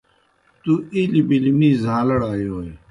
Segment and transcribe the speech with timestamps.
[0.63, 2.69] تُوْ اِلیْ بِلیْ می زھاݩلڑ آیوئے۔